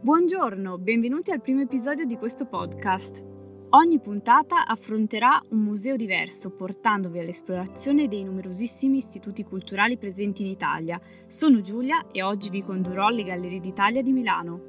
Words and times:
Buongiorno, 0.00 0.78
benvenuti 0.78 1.32
al 1.32 1.40
primo 1.40 1.60
episodio 1.60 2.04
di 2.04 2.16
questo 2.16 2.46
podcast. 2.46 3.20
Ogni 3.70 3.98
puntata 3.98 4.64
affronterà 4.64 5.42
un 5.48 5.58
museo 5.58 5.96
diverso, 5.96 6.50
portandovi 6.50 7.18
all'esplorazione 7.18 8.06
dei 8.06 8.22
numerosissimi 8.22 8.98
istituti 8.98 9.42
culturali 9.42 9.98
presenti 9.98 10.42
in 10.42 10.50
Italia. 10.50 11.00
Sono 11.26 11.62
Giulia 11.62 12.06
e 12.12 12.22
oggi 12.22 12.48
vi 12.48 12.62
condurrò 12.62 13.08
alle 13.08 13.24
Gallerie 13.24 13.58
d'Italia 13.58 14.00
di 14.00 14.12
Milano. 14.12 14.60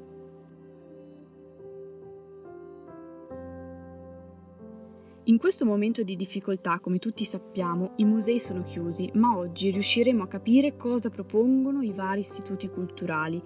In 5.24 5.38
questo 5.38 5.64
momento 5.64 6.02
di 6.02 6.16
difficoltà, 6.16 6.80
come 6.80 6.98
tutti 6.98 7.24
sappiamo, 7.24 7.92
i 7.96 8.04
musei 8.04 8.40
sono 8.40 8.64
chiusi, 8.64 9.08
ma 9.14 9.36
oggi 9.36 9.70
riusciremo 9.70 10.24
a 10.24 10.26
capire 10.26 10.76
cosa 10.76 11.08
propongono 11.08 11.82
i 11.82 11.92
vari 11.92 12.18
istituti 12.18 12.68
culturali, 12.68 13.40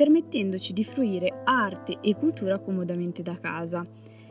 permettendoci 0.00 0.72
di 0.72 0.82
fruire 0.82 1.42
arte 1.44 1.98
e 2.00 2.16
cultura 2.16 2.58
comodamente 2.58 3.20
da 3.20 3.38
casa. 3.38 3.84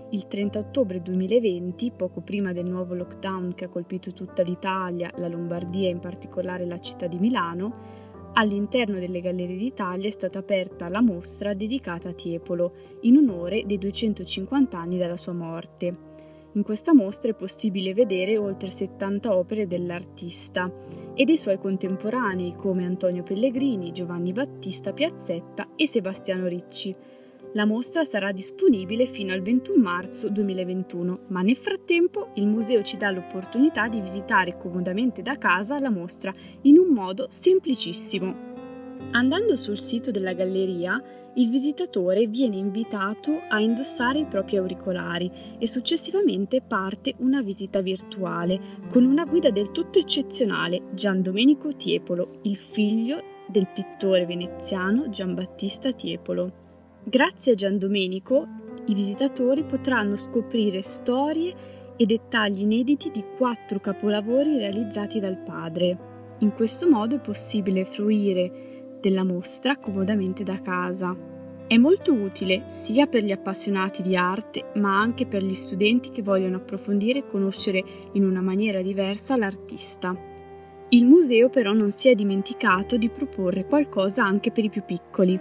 Il 0.09 0.27
30 0.27 0.57
ottobre 0.57 0.99
2020, 0.99 1.91
poco 1.91 2.21
prima 2.21 2.53
del 2.53 2.65
nuovo 2.65 2.95
lockdown 2.95 3.53
che 3.53 3.65
ha 3.65 3.69
colpito 3.69 4.11
tutta 4.11 4.41
l'Italia, 4.41 5.11
la 5.17 5.27
Lombardia 5.27 5.87
e 5.87 5.91
in 5.91 5.99
particolare 5.99 6.65
la 6.65 6.79
città 6.79 7.05
di 7.05 7.19
Milano, 7.19 7.71
all'interno 8.33 8.97
delle 8.97 9.21
Gallerie 9.21 9.57
d'Italia 9.57 10.07
è 10.07 10.11
stata 10.11 10.39
aperta 10.39 10.89
la 10.89 11.01
mostra 11.01 11.53
dedicata 11.53 12.09
a 12.09 12.13
Tiepolo, 12.13 12.71
in 13.01 13.17
onore 13.17 13.63
dei 13.67 13.77
250 13.77 14.75
anni 14.75 14.97
dalla 14.97 15.17
sua 15.17 15.33
morte. 15.33 15.93
In 16.53 16.63
questa 16.63 16.93
mostra 16.93 17.29
è 17.31 17.35
possibile 17.35 17.93
vedere 17.93 18.37
oltre 18.37 18.69
70 18.69 19.35
opere 19.35 19.67
dell'artista 19.67 20.71
e 21.13 21.23
dei 21.23 21.37
suoi 21.37 21.59
contemporanei 21.59 22.55
come 22.55 22.85
Antonio 22.85 23.21
Pellegrini, 23.21 23.91
Giovanni 23.91 24.33
Battista 24.33 24.91
Piazzetta 24.91 25.69
e 25.75 25.87
Sebastiano 25.87 26.47
Ricci, 26.47 26.95
la 27.53 27.65
mostra 27.65 28.03
sarà 28.03 28.31
disponibile 28.31 29.07
fino 29.07 29.33
al 29.33 29.41
21 29.41 29.81
marzo 29.81 30.29
2021, 30.29 31.19
ma 31.27 31.41
nel 31.41 31.55
frattempo 31.55 32.29
il 32.35 32.45
museo 32.45 32.83
ci 32.83 32.95
dà 32.95 33.09
l'opportunità 33.09 33.87
di 33.87 33.99
visitare 34.01 34.55
comodamente 34.55 35.23
da 35.23 35.35
casa 35.37 35.79
la 35.79 35.89
mostra 35.89 36.31
in 36.61 36.77
un 36.77 36.89
modo 36.89 37.25
semplicissimo. 37.27 38.47
Andando 39.11 39.55
sul 39.55 39.79
sito 39.79 40.11
della 40.11 40.33
galleria, 40.33 41.01
il 41.35 41.49
visitatore 41.49 42.27
viene 42.27 42.57
invitato 42.57 43.41
a 43.49 43.59
indossare 43.59 44.19
i 44.19 44.25
propri 44.25 44.57
auricolari 44.57 45.31
e 45.59 45.67
successivamente 45.67 46.61
parte 46.61 47.13
una 47.19 47.41
visita 47.41 47.81
virtuale 47.81 48.59
con 48.89 49.05
una 49.05 49.25
guida 49.25 49.49
del 49.51 49.71
tutto 49.71 49.99
eccezionale, 49.99 50.81
Gian 50.93 51.21
Domenico 51.21 51.75
Tiepolo, 51.75 52.39
il 52.43 52.55
figlio 52.55 53.21
del 53.47 53.67
pittore 53.67 54.25
veneziano 54.25 55.09
Giambattista 55.09 55.91
Tiepolo. 55.91 56.51
Grazie 57.03 57.53
a 57.53 57.55
Gian 57.55 57.77
Domenico, 57.77 58.47
i 58.87 58.93
visitatori 58.93 59.63
potranno 59.63 60.15
scoprire 60.15 60.81
storie 60.81 61.77
e 61.95 62.05
dettagli 62.05 62.61
inediti 62.61 63.11
di 63.11 63.23
quattro 63.37 63.79
capolavori 63.79 64.57
realizzati 64.57 65.19
dal 65.19 65.37
padre. 65.37 66.07
In 66.39 66.53
questo 66.53 66.89
modo 66.89 67.15
è 67.15 67.19
possibile 67.19 67.83
fruire 67.85 68.68
della 68.99 69.23
mostra 69.23 69.77
comodamente 69.77 70.43
da 70.43 70.59
casa. 70.61 71.15
È 71.67 71.77
molto 71.77 72.13
utile 72.13 72.65
sia 72.67 73.05
per 73.05 73.23
gli 73.23 73.31
appassionati 73.31 74.01
di 74.01 74.15
arte, 74.15 74.71
ma 74.75 74.99
anche 74.99 75.25
per 75.25 75.43
gli 75.43 75.53
studenti 75.53 76.09
che 76.09 76.23
vogliono 76.23 76.57
approfondire 76.57 77.19
e 77.19 77.27
conoscere 77.27 77.83
in 78.13 78.23
una 78.23 78.41
maniera 78.41 78.81
diversa 78.81 79.37
l'artista. 79.37 80.15
Il 80.89 81.05
museo 81.05 81.49
però 81.49 81.73
non 81.73 81.91
si 81.91 82.09
è 82.09 82.15
dimenticato 82.15 82.97
di 82.97 83.09
proporre 83.09 83.65
qualcosa 83.65 84.23
anche 84.25 84.51
per 84.51 84.63
i 84.63 84.69
più 84.69 84.83
piccoli. 84.83 85.39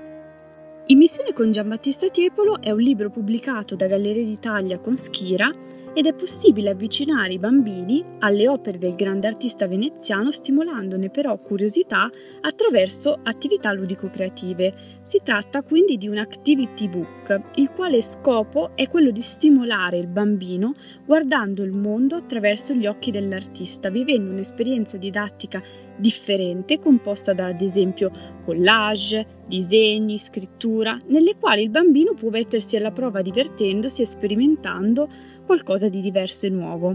In 0.91 0.99
missione 0.99 1.33
con 1.33 1.53
Giambattista 1.53 2.09
Tiepolo 2.09 2.61
è 2.61 2.71
un 2.71 2.81
libro 2.81 3.09
pubblicato 3.09 3.75
da 3.75 3.87
Gallerie 3.87 4.25
d'Italia 4.25 4.79
con 4.79 4.97
Schira 4.97 5.51
ed 5.95 6.07
è 6.07 6.15
possibile 6.15 6.71
avvicinare 6.71 7.33
i 7.33 7.39
bambini 7.39 8.05
alle 8.21 8.49
opere 8.49 8.79
del 8.79 8.95
grande 8.95 9.27
artista 9.27 9.67
veneziano 9.67 10.31
stimolandone 10.31 11.11
però 11.11 11.39
curiosità 11.39 12.11
attraverso 12.41 13.19
attività 13.23 13.73
ludico-creative. 13.73 14.75
Si 15.03 15.21
tratta 15.23 15.63
quindi 15.63 15.97
di 15.97 16.09
un 16.09 16.19
activity 16.19 16.89
book, 16.89 17.41
il 17.57 17.71
quale 17.71 18.03
scopo 18.03 18.71
è 18.75 18.89
quello 18.89 19.11
di 19.11 19.23
stimolare 19.23 19.99
il 19.99 20.09
bambino 20.09 20.75
guardando 21.05 21.63
il 21.63 21.73
mondo 21.73 22.17
attraverso 22.17 22.75
gli 22.75 22.87
occhi 22.87 23.11
dell'artista, 23.11 23.91
vivendo 23.91 24.31
un'esperienza 24.31 24.97
didattica 24.97 25.63
differente 25.97 26.79
composta 26.79 27.33
da 27.33 27.47
ad 27.47 27.61
esempio 27.61 28.11
collage, 28.45 29.38
disegni, 29.49 30.19
scrittura, 30.19 30.97
nelle 31.07 31.37
quali 31.37 31.63
il 31.63 31.71
bambino 31.71 32.15
può 32.15 32.29
mettersi 32.29 32.77
alla 32.77 32.93
prova 32.93 33.23
divertendosi 33.23 34.03
e 34.03 34.07
sperimentando 34.07 35.09
qualcosa 35.45 35.89
di 35.89 36.01
diverso 36.01 36.47
e 36.47 36.51
nuovo. 36.51 36.95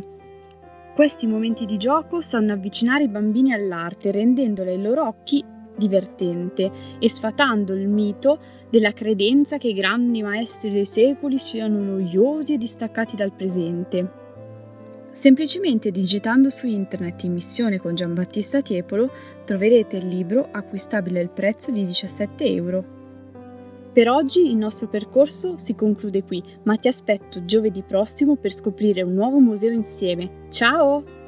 Questi 0.95 1.25
momenti 1.25 1.65
di 1.65 1.77
gioco 1.77 2.21
sanno 2.21 2.53
avvicinare 2.53 3.05
i 3.05 3.09
bambini 3.09 3.51
all'arte, 3.51 4.11
rendendola 4.11 4.69
ai 4.69 4.81
loro 4.81 5.07
occhi 5.07 5.43
divertente 5.75 6.71
e 6.99 7.09
sfatando 7.09 7.73
il 7.73 7.87
mito 7.87 8.39
della 8.69 8.91
credenza 8.91 9.57
che 9.57 9.69
i 9.69 9.73
grandi 9.73 10.21
maestri 10.21 10.69
dei 10.69 10.85
secoli 10.85 11.39
siano 11.39 11.79
noiosi 11.79 12.53
e 12.53 12.57
distaccati 12.57 13.15
dal 13.15 13.33
presente. 13.33 14.21
Semplicemente 15.13 15.91
digitando 15.91 16.49
su 16.49 16.65
internet 16.65 17.23
in 17.23 17.33
missione 17.33 17.77
con 17.77 17.93
Giambattista 17.93 18.61
Tiepolo 18.61 19.11
troverete 19.45 19.97
il 19.97 20.07
libro 20.07 20.49
acquistabile 20.51 21.19
al 21.19 21.29
prezzo 21.29 21.71
di 21.71 21.85
17 21.85 22.45
euro. 22.45 23.01
Per 23.93 24.09
oggi 24.09 24.47
il 24.47 24.57
nostro 24.57 24.87
percorso 24.87 25.55
si 25.57 25.75
conclude 25.75 26.23
qui, 26.23 26.43
ma 26.63 26.77
ti 26.77 26.87
aspetto 26.87 27.45
giovedì 27.45 27.83
prossimo 27.83 28.35
per 28.35 28.51
scoprire 28.51 29.03
un 29.03 29.13
nuovo 29.13 29.39
museo 29.39 29.69
insieme. 29.69 30.47
Ciao! 30.49 31.22